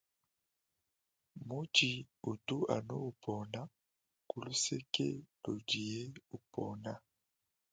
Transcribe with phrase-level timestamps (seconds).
[1.47, 1.89] Mutshi
[2.31, 3.61] utu anu upona
[4.29, 5.07] kuluseke
[5.43, 6.03] ludiye
[6.37, 6.91] upona.